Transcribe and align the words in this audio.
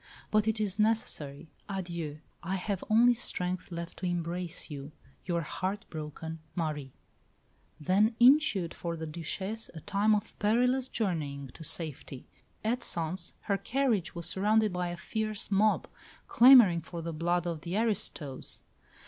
But 0.31 0.47
it 0.47 0.59
is 0.59 0.79
necessary. 0.79 1.51
Adieu! 1.69 2.21
I 2.41 2.55
have 2.55 2.83
only 2.89 3.13
strength 3.13 3.71
left 3.71 3.99
to 3.99 4.07
embrace 4.07 4.71
you. 4.71 4.93
Your 5.27 5.41
heart 5.41 5.85
broken 5.91 6.39
Marie." 6.55 6.91
Then 7.79 8.15
ensued 8.19 8.73
for 8.73 8.97
the 8.97 9.05
Duchesse 9.05 9.69
a 9.75 9.79
time 9.81 10.15
of 10.15 10.33
perilous 10.39 10.87
journeying 10.87 11.49
to 11.53 11.63
safety. 11.63 12.25
At 12.63 12.81
Sens 12.81 13.35
her 13.41 13.59
carriage 13.59 14.15
was 14.15 14.25
surrounded 14.25 14.73
by 14.73 14.87
a 14.87 14.97
fierce 14.97 15.51
mob, 15.51 15.85
clamouring 16.27 16.81
for 16.81 17.03
the 17.03 17.13
blood 17.13 17.45
of 17.45 17.61
the 17.61 17.77
"aristos." 17.77 18.63